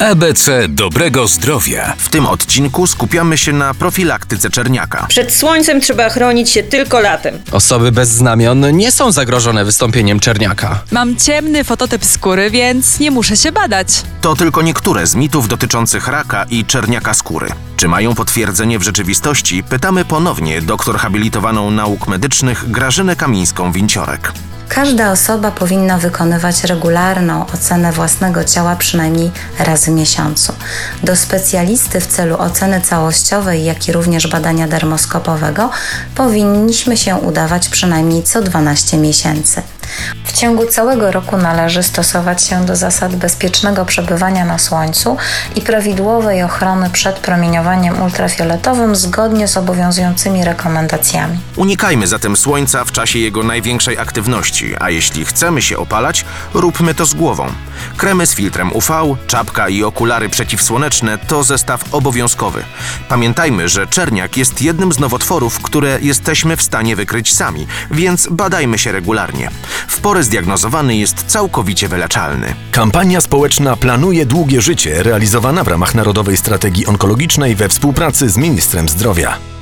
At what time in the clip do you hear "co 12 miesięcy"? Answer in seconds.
38.22-39.62